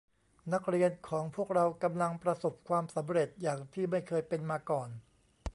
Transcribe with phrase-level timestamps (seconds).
[0.53, 4.89] นักเรียนของพวกเรากำลังประสบความสำเร็จอย่างที่ไม่เคยเป็นมาก่อน